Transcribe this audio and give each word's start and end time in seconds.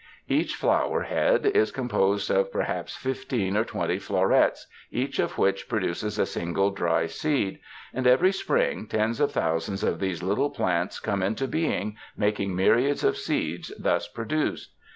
Each 0.27 0.55
flower 0.55 1.03
head 1.03 1.45
is 1.45 1.69
composed 1.71 2.31
of 2.31 2.51
perhaps 2.51 2.95
fifteen 2.97 3.55
or 3.55 3.63
twenty 3.63 3.99
florets, 3.99 4.65
each 4.89 5.19
of 5.19 5.37
which 5.37 5.69
produces 5.69 6.17
a 6.17 6.25
single 6.25 6.71
dry 6.71 7.05
seed; 7.05 7.59
and 7.93 8.07
every 8.07 8.31
spring 8.31 8.87
tens 8.87 9.19
of 9.19 9.31
thousands 9.31 9.83
of 9.83 9.99
these 9.99 10.23
little 10.23 10.49
plants 10.49 10.99
come 10.99 11.21
into 11.21 11.47
being, 11.47 11.97
making 12.17 12.55
myriads 12.55 13.03
of 13.03 13.15
seeds 13.15 13.71
thus 13.77 14.07
produced. 14.07 14.73